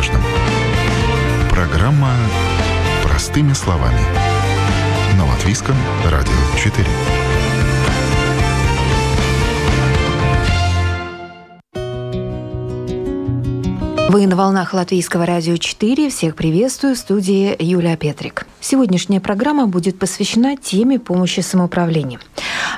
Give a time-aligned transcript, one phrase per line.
[0.00, 0.22] важном.
[1.50, 2.14] Программа
[3.02, 4.00] «Простыми словами»
[5.18, 5.76] на Латвийском
[6.06, 6.86] радио 4.
[14.08, 16.08] Вы на волнах Латвийского радио 4.
[16.08, 16.94] Всех приветствую.
[16.94, 18.46] В студии Юлия Петрик.
[18.60, 22.20] Сегодняшняя программа будет посвящена теме помощи самоуправления.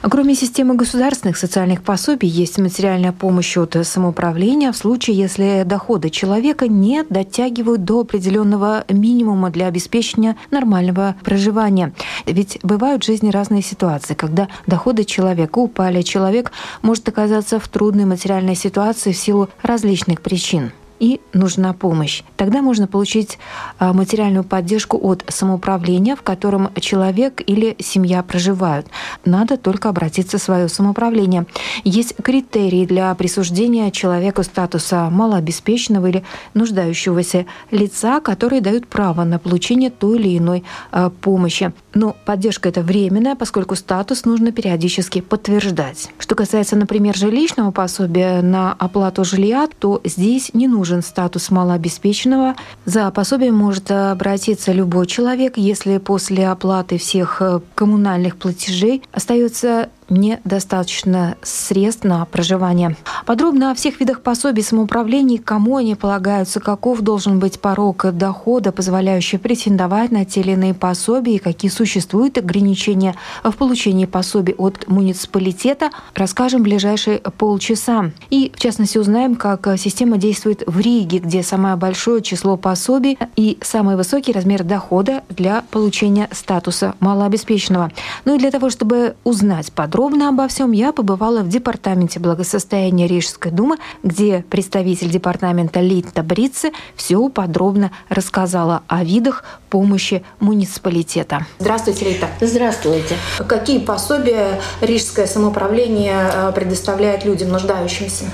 [0.03, 6.67] Кроме системы государственных социальных пособий, есть материальная помощь от самоуправления в случае, если доходы человека
[6.67, 11.93] не дотягивают до определенного минимума для обеспечения нормального проживания.
[12.27, 16.51] Ведь бывают в жизни разные ситуации, когда доходы человека упали, человек
[16.83, 22.23] может оказаться в трудной материальной ситуации в силу различных причин и нужна помощь.
[22.37, 23.41] Тогда можно получить
[23.81, 28.87] а, материальную поддержку от самоуправления, в котором человек или семья проживают.
[29.25, 31.47] Надо только обратиться в свое самоуправление.
[31.83, 36.23] Есть критерии для присуждения человеку статуса малообеспеченного или
[36.55, 41.73] нуждающегося лица, которые дают право на получение той или иной а, помощи.
[41.95, 46.11] Но поддержка это временная, поскольку статус нужно периодически подтверждать.
[46.19, 52.57] Что касается, например, жилищного пособия на оплату жилья, то здесь не нужен нужен статус малообеспеченного.
[52.85, 61.37] За пособием может обратиться любой человек, если после оплаты всех э, коммунальных платежей остается недостаточно
[61.43, 62.97] средств на проживание.
[63.27, 69.39] Подробно о всех видах пособий самоуправлений, кому они полагаются, каков должен быть порог дохода, позволяющий
[69.39, 75.91] претендовать на те или иные пособия и какие существуют ограничения в получении пособий от муниципалитета,
[76.15, 78.11] расскажем в ближайшие полчаса.
[78.31, 83.59] И, в частности, узнаем, как система действует в Риге, где самое большое число пособий и
[83.63, 87.91] самый высокий размер дохода для получения статуса малообеспеченного.
[88.25, 93.07] Ну и для того, чтобы узнать подробно Подробно обо всем я побывала в Департаменте благосостояния
[93.07, 101.47] Рижской думы, где представитель департамента Литта Брице все подробно рассказала о видах помощи муниципалитета.
[101.61, 102.27] Здравствуйте, Лита.
[102.41, 103.15] Здравствуйте.
[103.47, 108.25] Какие пособия Рижское самоуправление э, предоставляет людям нуждающимся?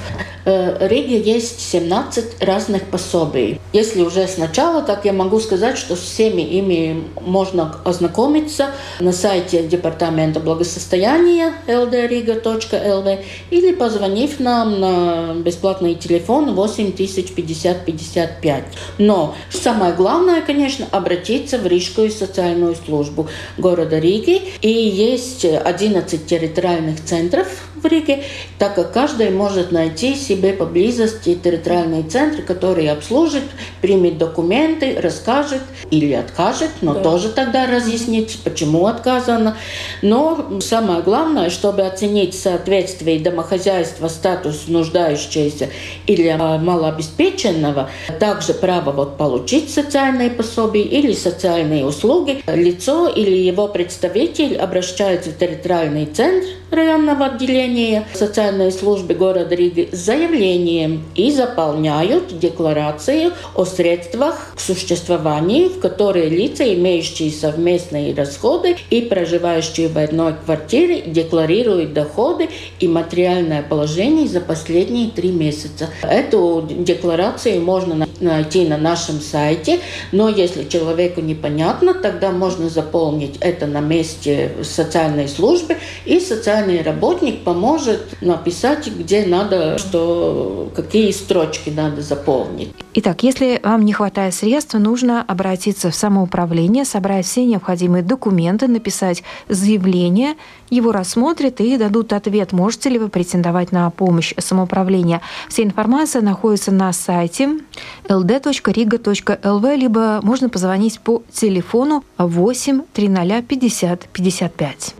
[0.47, 3.61] Э, в Риге есть 17 разных пособий.
[3.75, 9.63] Если уже сначала, так я могу сказать, что с всеми ими можно ознакомиться на сайте
[9.65, 18.65] Департамента благосостояния ldriga.lv или позвонив нам на бесплатный телефон 8050 55.
[18.99, 24.43] Но самое главное, конечно, обратиться в Рижскую социальную службу города Риги.
[24.61, 27.49] И есть 11 территориальных центров
[27.83, 28.25] в Риге,
[28.59, 33.45] так как каждый может найти себе поблизости территориальный центр, который обслужит,
[33.81, 37.03] примет документы, расскажет или откажет, но да.
[37.03, 39.57] тоже тогда разъяснит, почему отказано.
[40.03, 45.71] Но самое главное, чтобы оценить соответствие домохозяйства статус нуждающегося
[46.07, 53.69] или а, малообеспеченного, также право вот получить социальные пособия или социальные услуги, лицо или его
[53.69, 62.39] представитель обращается в территориальный центр районного отделения социальной службы города Риги с заявлением и заполняют
[62.39, 70.35] декларацию о средствах к существованию, в которые лица, имеющие совместные расходы и проживающие в одной
[70.35, 72.49] квартире, декларируют доходы
[72.81, 75.89] и материальное положение за последние три месяца.
[76.03, 79.81] Эту декларацию можно найти на нашем сайте,
[80.13, 86.83] но если человеку непонятно, тогда можно заполнить это на месте социальной службы и социальной социальный
[86.83, 92.71] работник поможет написать, где надо, что какие строчки надо заполнить.
[92.95, 99.23] Итак, если вам не хватает средств, нужно обратиться в самоуправление, собрать все необходимые документы, написать
[99.49, 100.35] заявление,
[100.71, 105.21] его рассмотрят и дадут ответ, можете ли вы претендовать на помощь самоуправления.
[105.49, 107.61] Вся информация находится на сайте
[108.09, 114.95] ld.riga.lv, либо можно позвонить по телефону 8 300 50 55.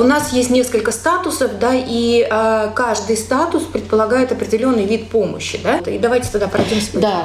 [0.00, 5.76] У нас есть несколько статусов, да, и э, каждый статус предполагает определенный вид помощи, да.
[5.80, 6.98] И давайте тогда пройдемся.
[6.98, 7.24] Да.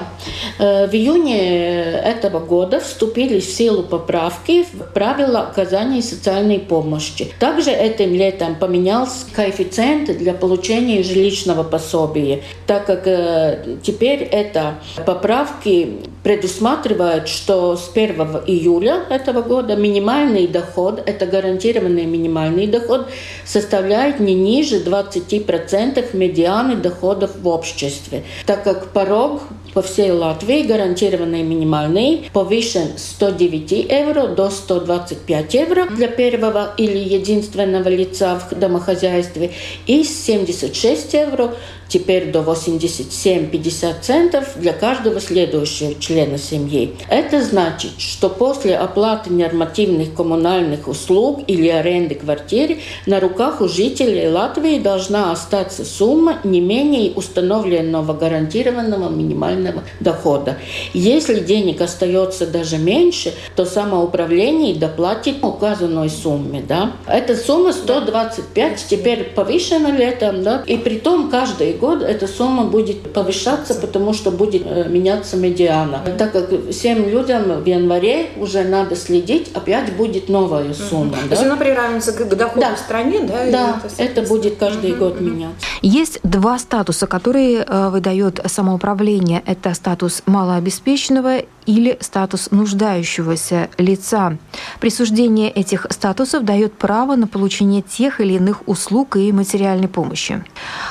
[0.59, 7.31] Э, в июне этого года вступили в силу поправки в правила оказания социальной помощи.
[7.39, 14.75] Также этим летом поменялся коэффициент для получения жилищного пособия, так как э, теперь это
[15.05, 23.07] поправки предусматривают, что с 1 июля этого года минимальный доход, это гарантированный минимальный доход
[23.45, 29.43] составляет не ниже 20% медианы доходов в обществе, так как порог
[29.75, 36.97] по всей Латвии гарантированный минимальный повышен с 109 евро до 125 евро для первого или
[36.97, 39.51] единственного лица в домохозяйстве
[39.85, 41.53] и с 76 евро
[41.87, 46.95] теперь до 87-50 центов для каждого следующего члена семьи.
[47.09, 54.29] Это значит, что после оплаты нормативных коммунальных услуг или аренды квартиры на руках у жителей
[54.29, 60.57] Латвии должна остаться сумма не менее установленного гарантированного минимального дохода.
[60.93, 66.63] Если денег остается даже меньше, то самоуправление доплатит указанной сумме.
[66.67, 66.93] Да?
[67.07, 70.63] Эта сумма 125, теперь повышена летом, да?
[70.65, 76.01] и при том каждый год эта сумма будет повышаться, потому что будет э, меняться медиана.
[76.17, 81.11] Так как всем людям в январе уже надо следить, опять будет новая сумма.
[81.11, 81.15] Угу.
[81.15, 81.21] Да?
[81.21, 82.75] То есть она приравнивается к доходу да.
[82.75, 83.51] в стране, да?
[83.51, 84.99] Да, это, это будет каждый угу.
[84.99, 85.65] год меняться.
[85.81, 89.43] Есть два статуса, которые э, выдает самоуправление.
[89.45, 94.37] Это статус малообеспеченного или статус нуждающегося лица.
[94.79, 100.43] Присуждение этих статусов дает право на получение тех или иных услуг и материальной помощи.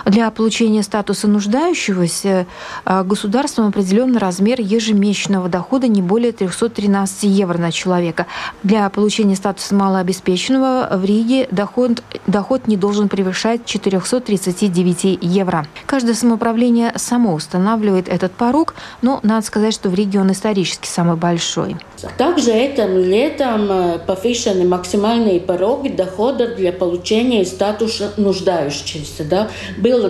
[0.04, 2.46] Для получения статуса нуждающегося
[2.84, 8.26] а, государством определен размер ежемесячного дохода не более 313 евро на человека.
[8.62, 15.66] Для получения статуса малообеспеченного в Риге доход, доход не должен превышать 439 евро.
[15.86, 21.16] Каждое самоуправление само устанавливает этот порог, но надо сказать, что в Риге он исторически самый
[21.16, 21.76] большой.
[22.18, 29.24] Также этим летом э, повышены максимальные пороги доходов для получения статуса нуждающегося.
[29.24, 29.50] Да?
[29.78, 30.08] Было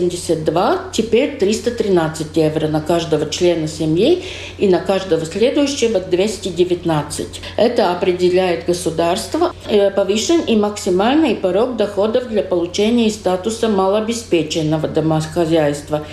[0.00, 4.22] 272, теперь 313 евро на каждого члена семьи
[4.58, 7.40] и на каждого следующего 219.
[7.56, 9.52] Это определяет государство.
[9.68, 16.04] Э, повышен и максимальный порог доходов для получения статуса малообеспеченного домохозяйства.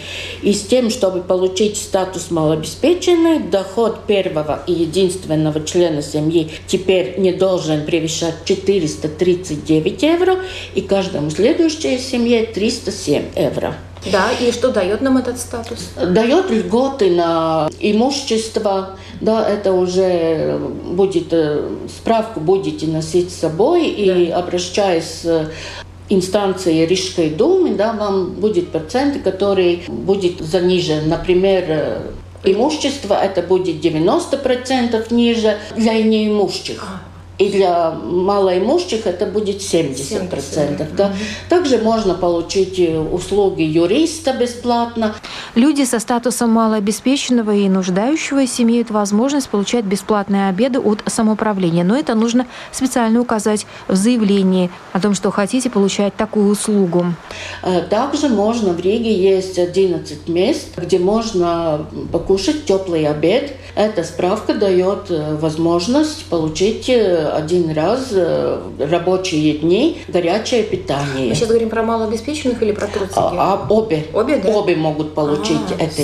[0.42, 7.32] И с тем, чтобы получить статус малообеспеченный, доход первого и единственного члена семьи теперь не
[7.34, 10.38] должен превышать 439 евро,
[10.76, 13.73] и каждому следующей семье 307 евро.
[14.12, 15.92] Да, и что дает нам этот статус?
[15.96, 23.88] Дает льготы на имущество, да, это уже будет, э, справку будете носить с собой, да.
[23.88, 25.26] и обращаясь
[26.10, 31.08] инстанции Рижской думы, да, вам будет процент, который будет занижен.
[31.08, 32.02] Например, э,
[32.44, 36.86] имущество это будет 90% ниже для неимущих.
[37.44, 40.30] И для малоимущих это будет 70%.
[40.32, 40.96] 70%.
[40.96, 41.14] Да.
[41.50, 45.14] Также можно получить э, услуги юриста бесплатно.
[45.56, 51.84] Люди со статусом малообеспеченного и нуждающегося имеют возможность получать бесплатные обеды от самоуправления.
[51.84, 57.08] Но это нужно специально указать в заявлении о том, что хотите получать такую услугу.
[57.62, 63.54] Э, также можно в Риге есть 11 мест, где можно покушать теплый обед.
[63.76, 71.30] Эта справка дает э, возможность получить один раз э, рабочие дни горячее питание.
[71.30, 73.18] Мы сейчас говорим про малообеспеченных или про трудцики?
[73.18, 74.06] А, а обе.
[74.14, 74.50] Обе, да?
[74.50, 76.04] Обе могут получить а, это.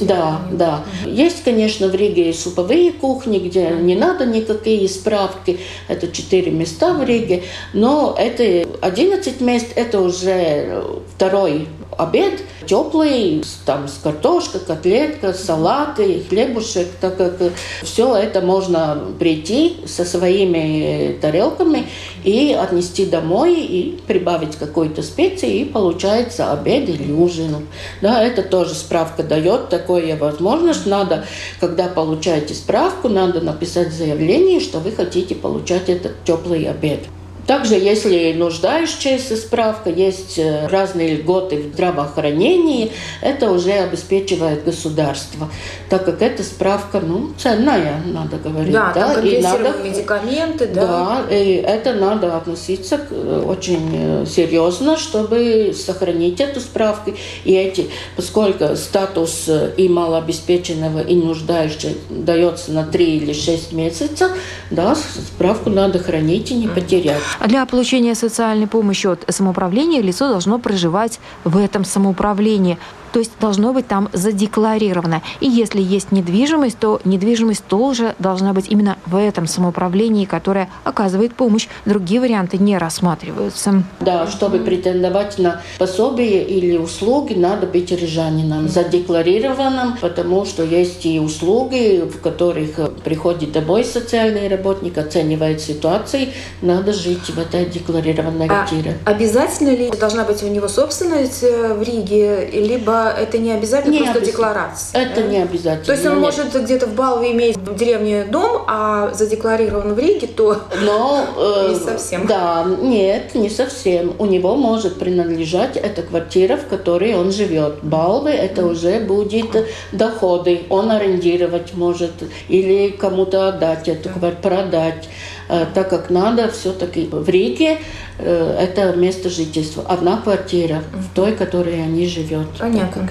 [0.00, 0.84] Да, да.
[1.04, 5.60] Есть, конечно, в Риге и суповые кухни, где не надо никакие справки.
[5.88, 7.42] Это четыре места в Риге.
[7.74, 10.82] Но это 11 мест, это уже
[11.14, 17.38] второй обед теплый, там с картошкой, котлетка, салаты, хлебушек, так как
[17.82, 21.86] все это можно прийти со своими тарелками
[22.24, 27.66] и отнести домой и прибавить какой-то специи, и получается обед или ужин.
[28.00, 30.86] Да, это тоже справка дает такое возможность.
[30.86, 31.24] Надо,
[31.60, 37.00] когда получаете справку, надо написать заявление, что вы хотите получать этот теплый обед.
[37.46, 45.50] Также, если нуждающаяся справка, есть э, разные льготы в здравоохранении, это уже обеспечивает государство,
[45.88, 48.72] так как эта справка, ну, ценная, надо говорить.
[48.72, 49.20] Да, да?
[49.20, 51.24] И надо, медикаменты, да.
[51.28, 57.12] Да, и это надо относиться э, очень э, серьезно, чтобы сохранить эту справку.
[57.44, 64.30] И эти, поскольку статус и малообеспеченного, и нуждающего дается на 3 или 6 месяцев,
[64.70, 67.20] да, справку надо хранить и не потерять.
[67.38, 72.78] А для получения социальной помощи от самоуправления лицо должно проживать в этом самоуправлении
[73.12, 75.22] то есть должно быть там задекларировано.
[75.40, 81.34] И если есть недвижимость, то недвижимость тоже должна быть именно в этом самоуправлении, которое оказывает
[81.34, 81.68] помощь.
[81.84, 83.84] Другие варианты не рассматриваются.
[84.00, 91.20] Да, чтобы претендовать на пособие или услуги, надо быть рижанином, задекларированным, потому что есть и
[91.20, 92.70] услуги, в которых
[93.04, 96.28] приходит домой социальный работник, оценивает ситуацию,
[96.62, 98.98] надо жить в этой декларированной а квартире.
[99.04, 103.92] Обязательно ли должна быть у него собственность э, в Риге, либо либо это не обязательно,
[103.92, 104.32] Не просто обязательно.
[104.32, 105.02] декларация?
[105.02, 105.26] Это да?
[105.26, 105.84] не обязательно.
[105.84, 106.22] То есть он Нет.
[106.22, 111.68] может где-то в Балове иметь в деревне дом, а задекларирован в Риге, то Но, э,
[111.72, 112.26] Не совсем.
[112.26, 114.14] Да, нет, не совсем.
[114.18, 117.76] У него может принадлежать эта квартира, в которой он живет.
[117.82, 119.48] Балвы это уже будет
[119.92, 120.62] доходы.
[120.68, 122.12] Он арендировать может
[122.48, 125.08] или кому-то отдать эту квартиру, продать.
[125.52, 127.78] Э, Так как надо все-таки в Риге
[128.18, 129.84] э, это место жительства.
[129.86, 132.46] Одна квартира в той, которой они живут.
[132.58, 133.08] понятно.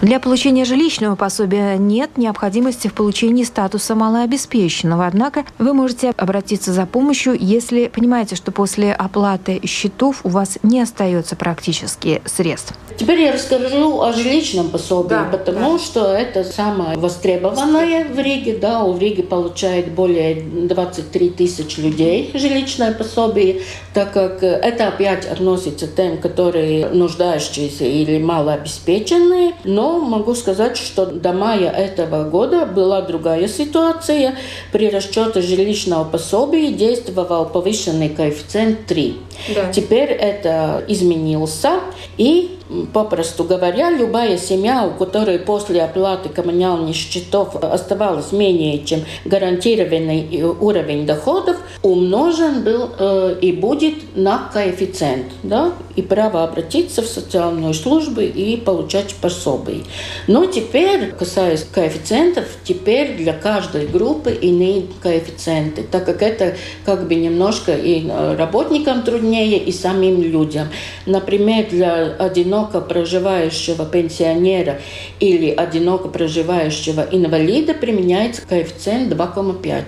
[0.00, 5.06] Для получения жилищного пособия нет необходимости в получении статуса малообеспеченного.
[5.06, 10.80] Однако вы можете обратиться за помощью, если понимаете, что после оплаты счетов у вас не
[10.80, 12.74] остается практически средств.
[12.96, 18.58] Теперь я расскажу о жилищном пособии, Да, потому что это самое востребованное в Риге.
[18.60, 23.62] Да, у Риги получает более 23 тысяч людей жилищное пособие,
[23.94, 29.52] так как это опять относится к тем, которые нуждающиеся или малообеспеченные.
[29.64, 34.36] Но могу сказать, что до мая этого года была другая ситуация.
[34.72, 39.16] При расчете жилищного пособия действовал повышенный коэффициент 3.
[39.54, 39.72] Да.
[39.72, 41.80] Теперь это изменился,
[42.16, 42.58] и
[42.92, 50.44] попросту говоря, любая семья, у которой после оплаты коммунальных счетов оставалось менее чем гарантированный э,
[50.44, 57.74] уровень доходов, умножен был э, и будет на коэффициент, да, и право обратиться в социальную
[57.74, 59.82] службу и получать пособие.
[60.26, 67.14] Но теперь, касаясь коэффициентов, теперь для каждой группы иные коэффициенты, так как это как бы
[67.14, 70.68] немножко и э, работникам труднее, и самим людям.
[71.06, 72.16] Например, для
[72.62, 74.80] одиноко проживающего пенсионера
[75.20, 79.84] или одиноко проживающего инвалида применяется коэффициент 2,5.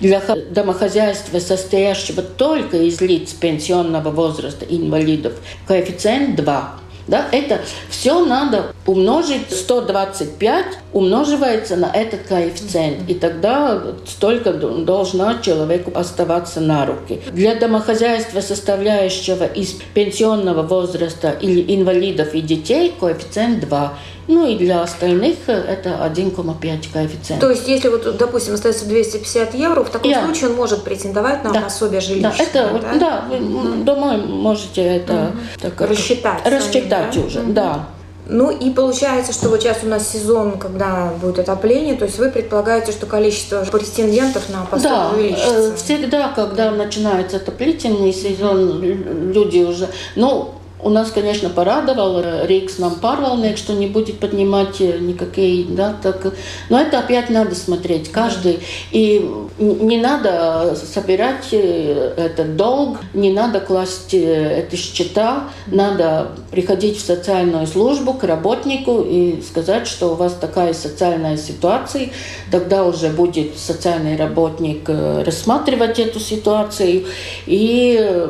[0.00, 5.34] Для хо- домохозяйства, состоящего только из лиц пенсионного возраста инвалидов,
[5.66, 6.74] коэффициент 2.
[7.08, 15.90] Да, это все надо умножить 125 умноживается на этот коэффициент, и тогда столько должна человеку
[15.94, 17.20] оставаться на руки.
[17.32, 23.98] Для домохозяйства, составляющего из пенсионного возраста или инвалидов и детей, коэффициент 2.
[24.28, 27.40] Ну и для остальных э, это 1,5 коэффициент.
[27.40, 30.22] То есть, если вот, допустим, остается 250 евро, в таком Я.
[30.24, 31.62] случае он может претендовать на Да.
[31.62, 32.34] пособие Да, жилищное.
[32.46, 37.20] это, вот, да, вы, м, думаю, можете это так как- Рассчитать сами, рассчитать да?
[37.22, 37.54] уже, Мгм.
[37.54, 37.86] да.
[38.30, 42.30] Ну и получается, что вот сейчас у нас сезон, когда будет отопление, то есть вы
[42.30, 45.54] предполагаете, что количество претендентов на пособие Да, увеличится?
[45.54, 49.88] э, всегда, когда начинается отоплительный сезон, люди уже...
[50.14, 55.64] Ну, у нас, конечно, порадовал э, Рейкс нам парвалник, что не будет поднимать э, никакие,
[55.64, 56.34] да, так,
[56.68, 58.60] но это опять надо смотреть, каждый,
[58.92, 66.98] и не надо собирать э, этот долг, не надо класть э, эти счета, надо приходить
[66.98, 72.10] в социальную службу к работнику и сказать, что у вас такая социальная ситуация,
[72.52, 77.04] тогда уже будет социальный работник рассматривать эту ситуацию.
[77.46, 78.26] И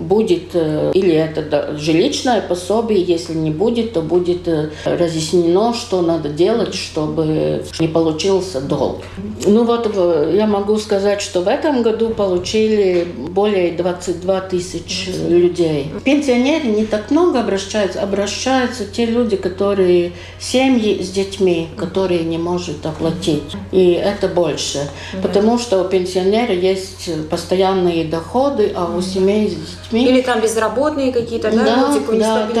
[0.00, 6.28] будет э, или это жилищное пособие, если не будет, то будет э, разъяснено, что надо
[6.28, 9.02] делать, чтобы не получился долг.
[9.46, 15.92] Ну вот э, я могу сказать, что в этом году получили более 22 тысяч людей.
[16.04, 22.84] Пенсионеры не так много обращаются, обращаются те люди, которые семьи с детьми, которые не могут
[22.84, 23.56] оплатить.
[23.70, 24.88] И это больше.
[25.22, 29.89] Потому что у пенсионера есть постоянные доходы, а у семей с детьми...
[29.98, 32.04] Или там безработные какие-то, да, Да, люди,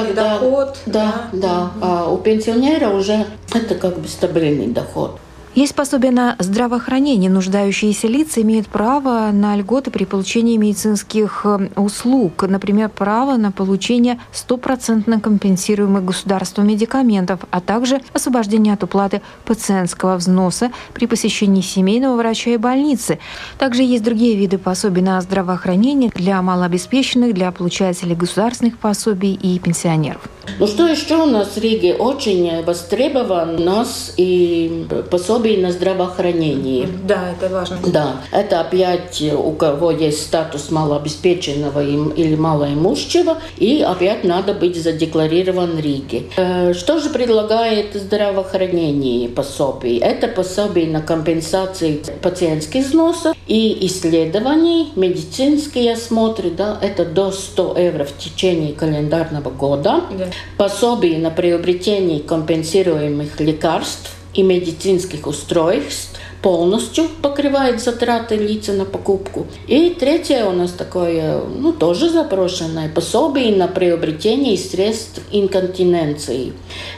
[0.06, 0.76] них да, доход.
[0.86, 1.70] Да, да.
[1.80, 5.18] А у пенсионера уже это как бы стабильный доход.
[5.56, 7.28] Есть пособие на здравоохранение.
[7.28, 12.44] Нуждающиеся лица имеют право на льготы при получении медицинских э, услуг.
[12.46, 20.70] Например, право на получение стопроцентно компенсируемых государством медикаментов, а также освобождение от уплаты пациентского взноса
[20.94, 23.18] при посещении семейного врача и больницы.
[23.58, 30.20] Также есть другие виды пособий на здравоохранение для малообеспеченных, для получателей государственных пособий и пенсионеров.
[30.58, 36.88] Ну что еще у нас в Риге очень востребован нас и пособие на здравоохранение.
[37.04, 37.78] Да, это важно.
[37.86, 45.78] Да, это опять у кого есть статус малообеспеченного или малоимущего, и опять надо быть задекларирован
[45.78, 46.24] Риге.
[46.36, 49.98] Э, Что же предлагает здравоохранение пособий?
[49.98, 58.04] Это пособие на компенсации пациентских взносов и исследований, медицинские осмотры, да, это до 100 евро
[58.04, 60.02] в течение календарного года.
[60.16, 60.26] Да.
[60.56, 69.46] Пособие на приобретение компенсируемых лекарств и медицинских устройств, полностью покрывает затраты лица на покупку.
[69.66, 76.52] И третье у нас такое, ну, тоже запрошенное пособие на приобретение средств инконтиненции.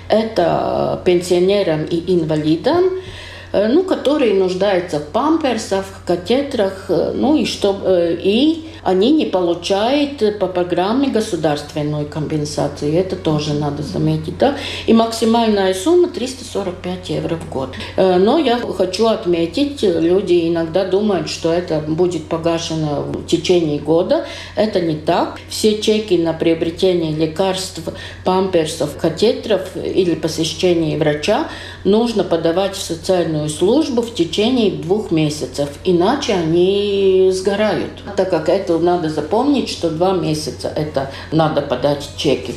[0.08, 2.84] Это пенсионерам и инвалидам,
[3.52, 10.38] ну, которые нуждаются в памперсах, катетрах, э, ну и, что, э, и они не получают
[10.38, 12.94] по программе государственную компенсацию.
[12.94, 14.38] Это тоже надо заметить.
[14.38, 14.56] Да?
[14.86, 17.74] И максимальная сумма 345 евро в год.
[17.96, 24.26] Э, но я хочу отметить, люди иногда думают, что это будет погашено в течение года.
[24.56, 25.38] Это не так.
[25.48, 27.82] Все чеки на приобретение лекарств,
[28.24, 31.48] памперсов, катетров или посещение врача
[31.84, 38.78] нужно подавать в социальную службу в течение двух месяцев, иначе они сгорают, так как это
[38.78, 42.54] надо запомнить, что два месяца это надо подать чеки.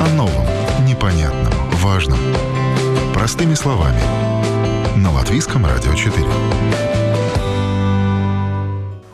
[0.00, 0.46] О новом,
[0.86, 1.52] непонятном,
[1.82, 2.18] важном.
[3.14, 4.00] Простыми словами.
[4.96, 6.95] На Латвийском радио 4.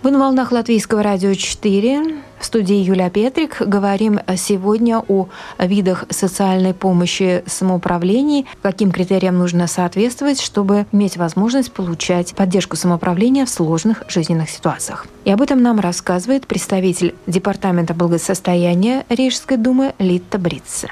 [0.02, 2.16] Вы на волнах Латвийского радио 4.
[2.40, 5.28] В студии Юлия Петрик говорим сегодня о
[5.60, 13.50] видах социальной помощи самоуправлении, каким критериям нужно соответствовать, чтобы иметь возможность получать поддержку самоуправления в
[13.50, 15.06] сложных жизненных ситуациях.
[15.24, 20.88] И об этом нам рассказывает представитель Департамента благосостояния Рижской думы Литта Бритце.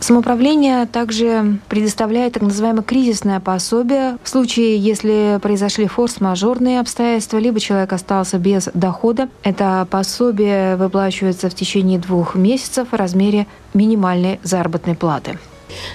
[0.00, 7.92] Самоуправление также предоставляет так называемое кризисное пособие в случае, если произошли форс-мажорные обстоятельства, либо человек
[7.92, 9.28] остался без дохода.
[9.42, 15.38] Это пособие выплачивается в течение двух месяцев в размере минимальной заработной платы.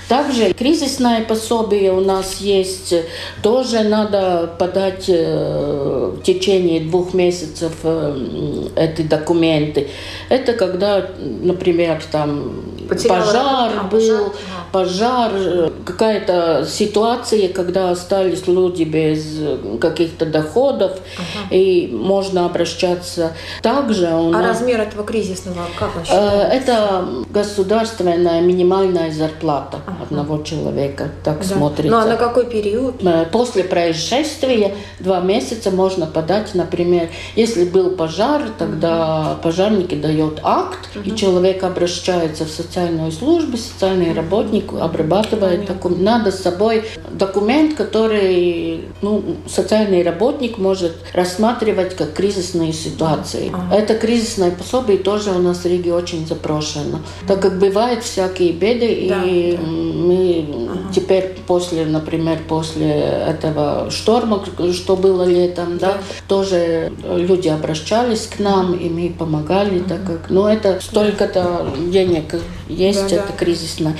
[0.07, 2.93] Также кризисное пособие у нас есть.
[3.41, 9.87] Тоже надо подать э, в течение двух месяцев э, эти документы.
[10.29, 14.33] Это когда, например, там Потеряла пожар работу, был,
[14.71, 21.55] пожар, пожар какая-то ситуация, когда остались люди без каких-то доходов, ага.
[21.55, 23.33] и можно обращаться.
[23.61, 24.43] Также у нас...
[24.43, 26.47] А размер этого кризисного как он считается?
[26.47, 30.03] Это государственная минимальная зарплата ага.
[30.03, 31.10] одного человека.
[31.24, 31.43] Так да.
[31.43, 31.91] смотрится.
[31.91, 33.03] Ну а на какой период?
[33.03, 39.39] Э, после происшествия два месяца можно подать, например, если был пожар, тогда ага.
[39.41, 41.10] пожарники дают акт, ага.
[41.10, 46.02] и человек обращается в социальную службу, социальный работник обрабатывает документ.
[46.02, 53.52] Надо с собой документ, который ну, социальный работник может рассматривать как кризисные ситуации.
[53.54, 53.76] Ага.
[53.76, 56.99] Это кризисное пособие тоже у нас в Риге очень запрошено.
[57.28, 60.93] Так как бывают всякие беды, да, и мы ага.
[60.93, 68.39] теперь после, например, после этого шторма, что было летом, да, да тоже люди обращались к
[68.39, 69.89] нам, и мы помогали, ага.
[69.89, 72.35] так как, ну, это столько-то денег
[72.67, 73.37] есть да, это да.
[73.37, 73.95] кризисное.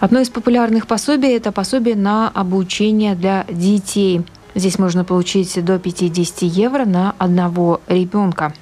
[0.00, 4.22] Одно из популярных пособий– это пособие на обучение для детей.
[4.54, 8.54] Здесь можно получить до 50 евро на одного ребенка.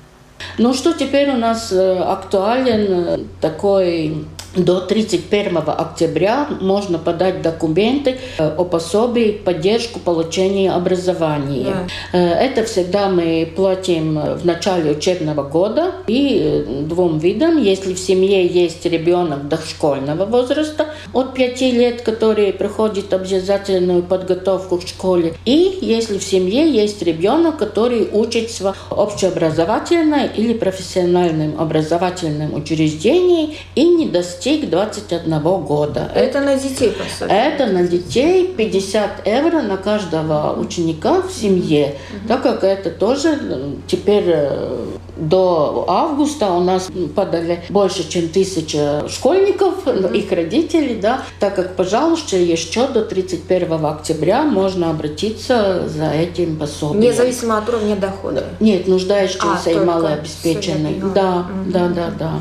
[0.59, 4.25] Ну что теперь у нас э, актуален э, такой
[4.59, 11.89] до 31 октября можно подать документы э, о пособии поддержку получения образования.
[12.13, 12.19] Да.
[12.19, 17.63] Э, это всегда мы платим в начале учебного года и э, двум видам.
[17.63, 24.89] Если в семье есть ребенок дошкольного возраста от 5 лет, который проходит обязательную подготовку в
[24.89, 33.57] школе, и если в семье есть ребенок, который учится в общеобразовательном или профессиональном образовательном учреждении
[33.75, 36.11] и не достиг достиг 21 года.
[36.15, 37.37] Это на детей пособие?
[37.37, 41.97] Это на детей 50 евро на каждого ученика в семье.
[42.21, 42.29] Угу.
[42.29, 43.39] Так как это тоже
[43.87, 44.87] теперь э,
[45.19, 50.17] до августа у нас подали больше, чем тысяча школьников, mm-hmm.
[50.17, 57.01] их родителей, да, так как, пожалуйста, еще до 31 октября можно обратиться за этим пособием.
[57.01, 58.45] Независимо от уровня дохода?
[58.61, 61.03] Нет, нуждающиеся а, и малообеспеченные.
[61.15, 61.71] Да, mm-hmm.
[61.73, 62.33] да, да, да.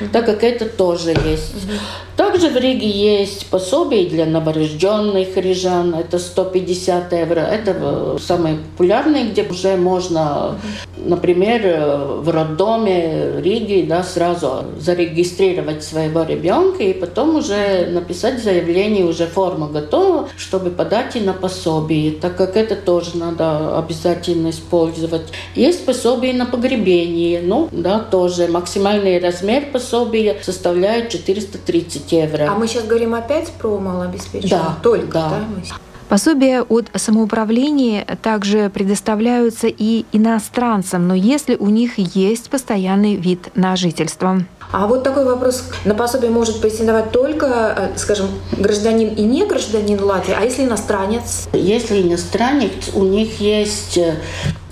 [0.00, 0.08] Mm-hmm.
[0.12, 1.54] Так как это тоже есть.
[1.54, 1.78] Mm-hmm.
[2.16, 7.40] Также в Риге есть пособие для новорожденных рижан, это 150 евро.
[7.40, 10.58] Это самые популярные, где уже можно,
[10.96, 19.04] например, э, в роддоме Риги да, сразу зарегистрировать своего ребенка и потом уже написать заявление,
[19.04, 25.32] уже форма готова, чтобы подать и на пособие, так как это тоже надо обязательно использовать.
[25.54, 32.48] Есть пособие на погребение, ну да, тоже максимальный размер пособия составляет 430 евро.
[32.50, 34.50] А мы сейчас говорим опять про малообеспеченных?
[34.50, 35.30] Да, только, да.
[35.30, 35.76] да?
[36.12, 43.76] Пособия от самоуправления также предоставляются и иностранцам, но если у них есть постоянный вид на
[43.76, 44.44] жительство.
[44.72, 45.64] А вот такой вопрос.
[45.84, 51.48] На пособие может претендовать только, э, скажем, гражданин и не гражданин Латвии, а если иностранец?
[51.52, 54.16] Если иностранец, у них есть э,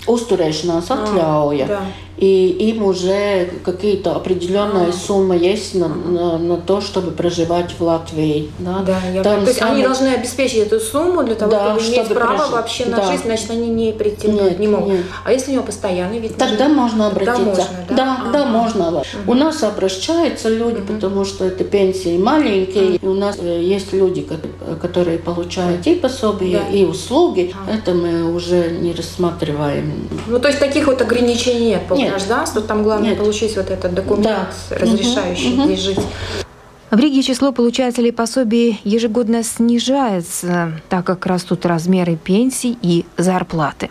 [0.07, 1.65] uzturēšanās atļauja.
[1.65, 1.81] А, да
[2.21, 4.93] и им уже какие-то определенная а.
[4.93, 8.51] сумма есть на, на, на то, чтобы проживать в Латвии.
[8.59, 9.73] Да, да я Там то есть самый...
[9.73, 12.51] они должны обеспечить эту сумму для того, да, чтобы иметь право прожить.
[12.51, 13.11] вообще на да.
[13.11, 14.89] жизнь, значит, они не претендуют, не могут.
[14.89, 15.05] Нет.
[15.25, 17.39] А если у него постоянный вид Тогда можно обратиться.
[17.39, 17.95] Тогда можно, да?
[17.95, 18.87] Да, а да, можно.
[18.89, 19.03] Угу.
[19.25, 19.90] У нас обращаются
[20.49, 20.93] люди, угу.
[20.93, 22.97] потому что это пенсии маленькие.
[22.97, 24.27] И у нас э, есть люди,
[24.81, 26.77] которые получают и пособия, да.
[26.77, 27.53] и услуги.
[27.67, 27.71] А.
[27.71, 30.07] Это мы уже не рассматриваем.
[30.27, 33.19] Ну, то есть таких вот ограничений нет, нет гражданство, там главное Нет.
[33.19, 34.75] получить вот этот документ, да.
[34.75, 35.63] разрешающий угу.
[35.65, 35.99] здесь жить.
[36.91, 43.89] В Риге число получателей пособий ежегодно снижается, так как растут размеры пенсий и зарплаты.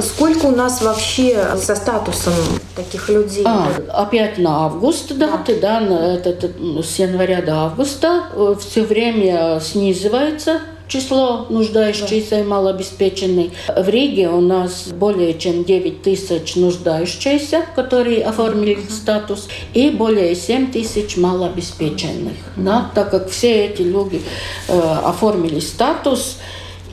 [0.00, 2.34] Сколько у нас вообще со статусом
[2.74, 3.44] таких людей?
[3.46, 8.54] А, опять на август даты, да, да на, это, это, с января до августа э,
[8.60, 13.52] все время снизивается число нуждающихся и малообеспеченных.
[13.74, 20.72] В Риге у нас более чем 9 тысяч нуждающихся, которые оформили статус, и более 7
[20.72, 22.34] тысяч малообеспеченных.
[22.56, 24.22] Да, так как все эти люди
[24.68, 26.38] э, оформили статус,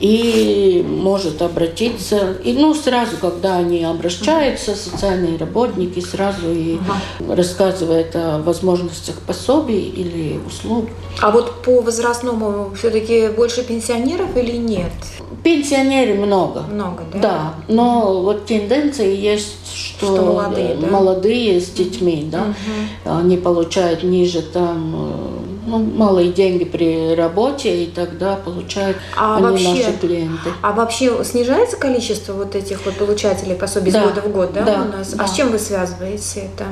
[0.02, 2.34] и может обратиться.
[2.42, 6.76] И ну, сразу, когда они обращаются, социальные работники сразу и
[7.20, 7.36] ага.
[7.36, 10.86] рассказывают о возможностях пособий или услуг.
[11.20, 14.90] А вот по возрастному все-таки больше пенсионеров или нет?
[15.44, 16.62] Пенсионеры много.
[16.62, 17.20] Много, да?
[17.20, 20.86] Да, но вот тенденция есть, что, что молодые, да?
[20.88, 22.42] молодые с детьми, да,
[23.04, 23.18] угу.
[23.18, 29.44] они получают ниже там э, ну, малые деньги при работе, и тогда получают а они
[29.44, 30.50] вообще, наши клиенты.
[30.60, 34.62] А вообще снижается количество вот этих вот получателей пособий да, с года в год, да,
[34.62, 35.12] да у нас?
[35.12, 35.24] Да.
[35.24, 36.66] А с чем вы связываете это?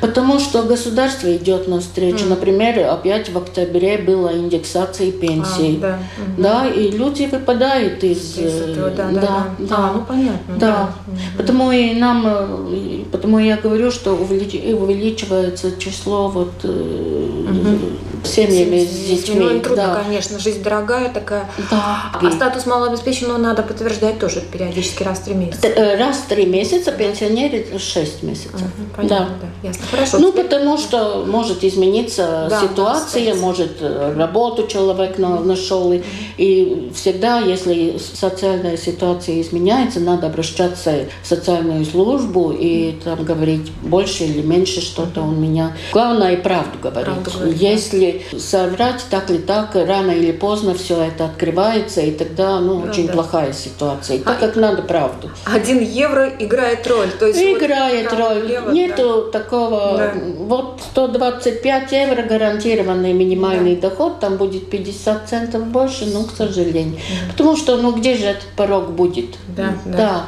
[0.00, 2.24] Потому что государство идет навстречу.
[2.24, 2.28] Mm.
[2.30, 5.78] Например, опять в октябре была индексация пенсий.
[5.82, 5.98] А,
[6.36, 6.64] да.
[6.64, 8.38] да, и люди выпадают из...
[8.38, 9.76] из этого, да, да, да, да.
[9.76, 10.56] А, ну понятно.
[10.56, 10.94] Да.
[11.06, 11.14] да.
[11.36, 17.78] Потому и нам, потому я говорю, что увеличивается число вот угу
[18.24, 19.40] семьями с детьми.
[19.40, 20.02] Ну, трудно, да.
[20.02, 21.48] конечно, жизнь дорогая такая.
[21.70, 22.10] Да.
[22.12, 25.66] А статус малообеспеченного надо подтверждать тоже периодически раз в три месяца.
[25.68, 28.54] Э, раз в три месяца, пенсионеры шесть месяцев.
[28.54, 29.48] Угу, понятно, да.
[29.62, 29.68] да.
[29.68, 29.86] Ясно.
[29.90, 30.18] Хорошо.
[30.18, 35.88] Ну, потому что может измениться да, ситуация, может э, работу человек нашел.
[35.88, 36.02] Угу.
[36.38, 44.24] И всегда, если социальная ситуация изменяется, надо обращаться в социальную службу и там говорить больше
[44.24, 45.76] или меньше что-то у меня.
[45.92, 47.06] Главное, правду говорить.
[47.06, 52.60] Правду говорить если соврать так или так, рано или поздно все это открывается, и тогда
[52.60, 54.18] ну, ну очень плохая ситуация.
[54.18, 55.30] Так а как надо правду.
[55.44, 57.10] Один евро играет роль.
[57.18, 58.46] То есть играет вот роль.
[58.46, 59.38] Лево, Нету да.
[59.38, 59.96] такого.
[59.96, 60.12] Да.
[60.38, 63.88] Вот 125 евро гарантированный минимальный да.
[63.88, 66.96] доход, там будет 50 центов больше, ну, к сожалению.
[66.96, 67.32] Да.
[67.32, 69.36] Потому что, ну, где же этот порог будет?
[69.56, 69.96] Да, да.
[69.96, 70.26] да.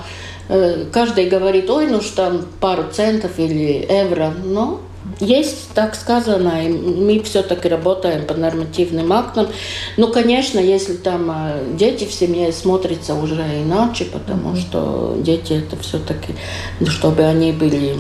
[0.49, 4.81] Э, каждый говорит, ой, ну что там пару центов или евро, но
[5.21, 9.49] есть, так сказано, и мы все-таки работаем по нормативным актам.
[9.97, 14.61] Ну, конечно, если там а, дети в семье смотрятся уже иначе, потому mm-hmm.
[14.61, 16.35] что дети это все-таки,
[16.87, 17.97] чтобы они были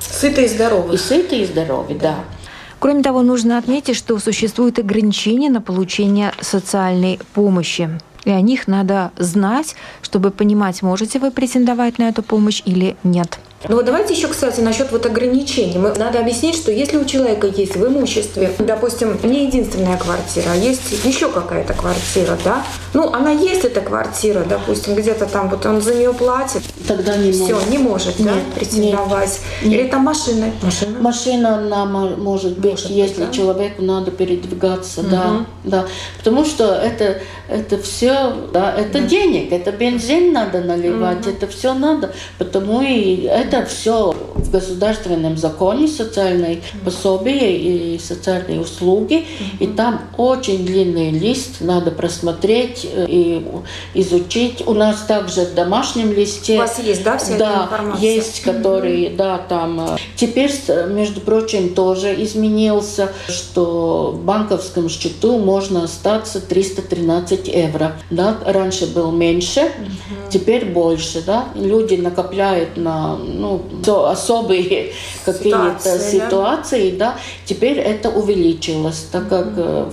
[0.00, 0.94] сыты и здоровы.
[0.94, 2.00] И сыты и здоровы, да.
[2.00, 2.24] да.
[2.78, 7.88] Кроме того, нужно отметить, что существуют ограничения на получение социальной помощи.
[8.24, 13.38] И о них надо знать, чтобы понимать, можете вы претендовать на эту помощь или нет.
[13.68, 15.78] Ну вот давайте еще, кстати, насчет вот ограничений.
[15.78, 20.56] Мы, надо объяснить, что если у человека есть в имуществе, допустим, не единственная квартира, а
[20.56, 25.80] есть еще какая-то квартира, да, ну она есть эта квартира, допустим, где-то там вот он
[25.80, 27.70] за нее платит, тогда не все, может.
[27.70, 29.40] не может, нет, да, претендовать.
[29.62, 29.80] Нет.
[29.80, 30.52] Или там машины.
[30.62, 33.32] Машина, Машина она может быть, может если да?
[33.32, 35.10] человеку надо передвигаться, угу.
[35.10, 35.86] да, да,
[36.18, 39.06] потому что это это все, да, это да.
[39.06, 41.30] денег, это бензин надо наливать, угу.
[41.30, 48.60] это все надо, потому и это это все в государственном законе социальные пособия и социальные
[48.60, 49.26] услуги.
[49.60, 53.46] И там очень длинный лист, надо просмотреть э, и
[53.94, 54.66] изучить.
[54.66, 56.56] У нас также в домашнем листе.
[56.56, 58.14] У вас есть, да, вся да, эта информация?
[58.14, 60.52] есть, которые, да, там э, Теперь,
[60.88, 67.96] между прочим, тоже изменился, что в банковском счету можно остаться 313 евро.
[68.10, 68.36] Да?
[68.44, 70.30] Раньше был меньше, угу.
[70.30, 71.22] теперь больше.
[71.26, 71.46] Да?
[71.56, 73.62] Люди накопляют на ну,
[74.22, 74.92] особые
[75.24, 76.90] какие-то ситуации.
[76.92, 77.16] Да?
[77.44, 79.90] Теперь это увеличилось, так как угу.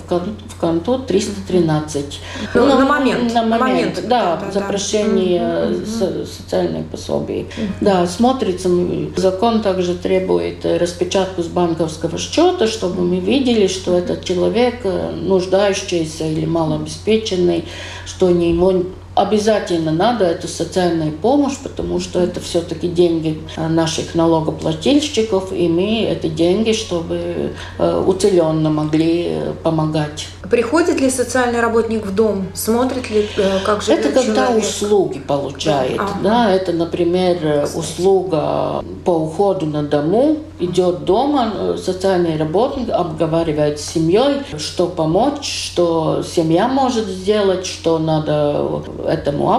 [0.47, 2.19] в конту 313.
[2.53, 3.33] Ну, ну, на момент.
[3.33, 6.25] На момент, да, да, за прошение угу.
[6.25, 7.41] социальных пособий.
[7.41, 7.67] Угу.
[7.81, 8.69] Да, смотрится,
[9.15, 16.25] закон также требует распечатку с банковского счета, чтобы мы видели, что этот человек э, нуждающийся
[16.25, 17.65] или малообеспеченный,
[18.05, 18.83] что не его
[19.21, 26.03] обязательно надо эту социальную помощь, потому что это все-таки деньги э, наших налогоплательщиков, и мы
[26.03, 30.27] эти деньги, чтобы э, уцеленно могли помогать.
[30.49, 33.27] Приходит ли социальный работник в дом, смотрит ли,
[33.65, 34.63] как живет Это когда человек?
[34.63, 35.97] услуги получает.
[35.97, 36.03] Да.
[36.03, 36.19] Ага.
[36.23, 43.85] да, это, например, услуга по уходу на дому, идет дома, э, социальный работник обговаривает с
[43.85, 48.65] семьей, что помочь, что семья может сделать, что надо
[49.09, 49.53] этому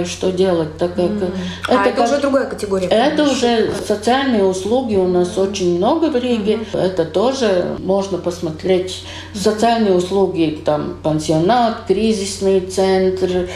[0.00, 1.16] и что делать, так как mm.
[1.16, 1.32] это,
[1.68, 2.86] а, это как, уже другая категория.
[2.88, 6.60] Это уже социальные услуги у нас очень много в Риге.
[6.72, 6.78] Mm.
[6.78, 9.04] Это тоже можно посмотреть.
[9.34, 13.48] Социальные услуги, там пансионат, кризисный центр,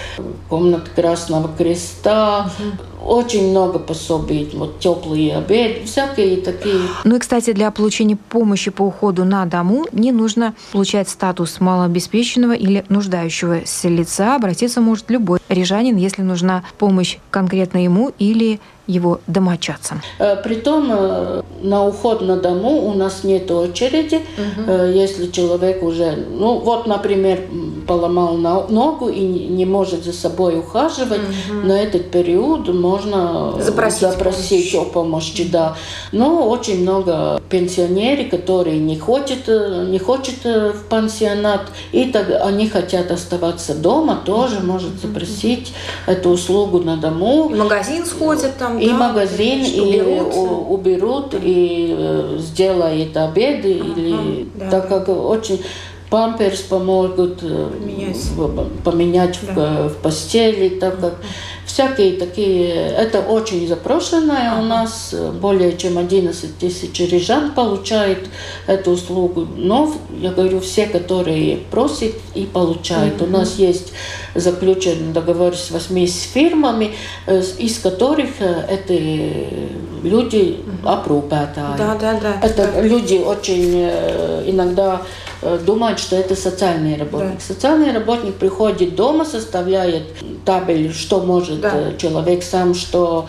[0.48, 2.50] комната Красного Креста.
[2.58, 6.80] Mm очень много пособий, вот теплые обеды, всякие такие.
[7.04, 12.52] Ну и, кстати, для получения помощи по уходу на дому не нужно получать статус малообеспеченного
[12.52, 14.36] или нуждающегося лица.
[14.36, 20.00] Обратиться может любой рижанин, если нужна помощь конкретно ему или его домочадцам?
[20.18, 24.16] Э, притом э, на уход на дому у нас нет очереди.
[24.16, 24.72] Угу.
[24.92, 27.40] Если человек уже, ну вот, например,
[27.86, 31.66] поломал ногу и не может за собой ухаживать, угу.
[31.66, 34.88] на этот период можно запросить, запросить помощь.
[34.88, 35.48] о помощи.
[35.50, 35.76] Да.
[36.12, 39.46] Но очень много пенсионеров, которые не хотят,
[39.88, 45.72] не хотят в пансионат, и так они хотят оставаться дома, тоже может запросить
[46.06, 47.50] эту услугу на дому.
[47.50, 50.34] И магазин сходят там и да, магазин, и уберут,
[50.68, 54.70] уберут и э, сделают обед, ага, или да.
[54.70, 55.62] так как очень
[56.10, 58.16] памперс помогут э, поменять,
[58.84, 59.54] поменять да.
[59.54, 61.14] в, в постели, так как
[61.76, 64.62] всякие такие, это очень запрошенное ага.
[64.62, 68.30] у нас, более чем 11 тысяч рижан получает
[68.66, 73.20] эту услугу, но я говорю, все, которые просят и получают.
[73.20, 73.26] Mm-hmm.
[73.26, 73.92] У нас есть
[74.34, 76.94] заключен договор с восьми фирмами,
[77.26, 79.46] э, из которых э, эти
[80.02, 81.76] люди опрупētāji.
[81.76, 82.40] Да, да, да.
[82.42, 83.82] Это люди очень
[84.46, 85.02] иногда
[85.35, 87.34] Э, думают, что это социальный работник.
[87.34, 87.40] Да.
[87.40, 90.04] Социальный работник приходит дома, составляет
[90.44, 91.72] табель, что может да.
[91.74, 93.26] Э, человек сам, что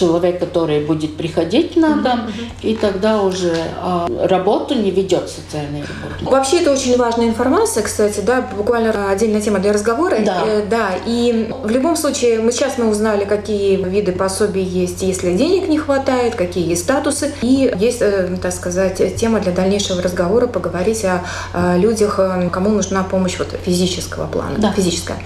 [0.00, 2.62] человек, который будет приходить на дом, mm-hmm.
[2.62, 6.30] и тогда уже а, работу не ведет социальный работник.
[6.30, 10.16] Вообще это очень важная информация, кстати, да, буквально отдельная тема для разговора.
[10.24, 10.42] Да.
[10.46, 15.36] Э, да, и в любом случае, мы сейчас мы узнали, какие виды пособий есть, если
[15.36, 20.46] денег не хватает, какие есть статусы, и есть, э, так сказать, тема для дальнейшего разговора,
[20.46, 24.72] поговорить о, о людях, э, кому нужна помощь вот физического плана, да.
[24.72, 25.18] физическая.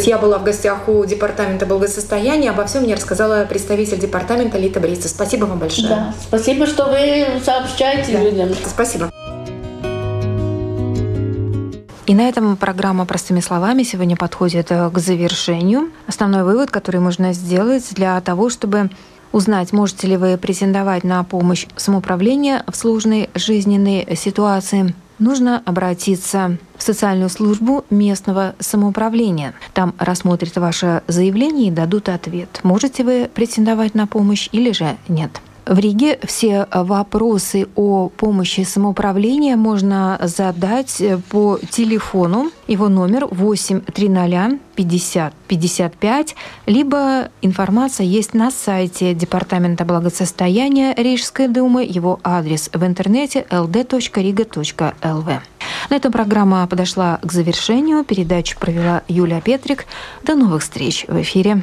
[0.00, 4.80] Я была в гостях у департамента благосостояния, обо всем мне рассказала представитель департамента департамента Лита
[4.80, 5.08] Брица.
[5.08, 5.88] Спасибо вам большое.
[5.88, 8.22] Да, спасибо, что вы сообщаете да.
[8.22, 8.48] людям.
[8.66, 9.10] Спасибо.
[12.06, 15.90] И на этом программа «Простыми словами» сегодня подходит э, к завершению.
[16.06, 18.90] Основной вывод, который можно сделать для того, чтобы
[19.32, 26.82] узнать, можете ли вы претендовать на помощь самоуправления в сложной жизненной ситуации– нужно обратиться в
[26.82, 29.54] социальную службу местного самоуправления.
[29.74, 35.40] Там рассмотрят ваше заявление и дадут ответ, можете вы претендовать на помощь или же нет.
[35.66, 42.52] В Риге все вопросы о помощи самоуправления можно задать по телефону.
[42.68, 52.20] Его номер 830 50 55, либо информация есть на сайте Департамента благосостояния Рижской думы, его
[52.22, 55.40] адрес в интернете ld.riga.lv.
[55.90, 58.04] На этом программа подошла к завершению.
[58.04, 59.86] Передачу провела Юлия Петрик.
[60.22, 61.62] До новых встреч в эфире.